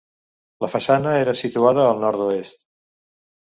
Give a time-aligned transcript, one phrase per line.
[0.65, 2.69] La façana era situada al nord-oest.